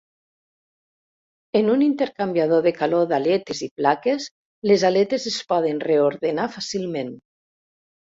[1.59, 4.25] En un intercanviador de calor d'aletes i plaques,
[4.71, 7.13] les aletes es poden reordenar fàcilment.